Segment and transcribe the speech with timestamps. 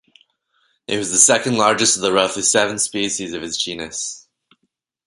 [0.87, 4.27] It was the second-largest of the roughly seven species of its genus.